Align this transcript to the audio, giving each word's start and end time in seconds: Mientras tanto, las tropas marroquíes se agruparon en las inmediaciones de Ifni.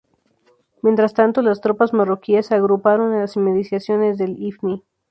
Mientras 0.81 1.13
tanto, 1.13 1.43
las 1.43 1.61
tropas 1.61 1.93
marroquíes 1.93 2.47
se 2.47 2.55
agruparon 2.55 3.13
en 3.13 3.19
las 3.19 3.35
inmediaciones 3.35 4.17
de 4.17 4.31
Ifni. 4.31 4.83